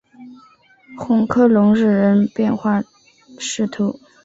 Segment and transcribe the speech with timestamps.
[0.97, 2.87] 红科隆日人口变化图
[3.37, 3.67] 示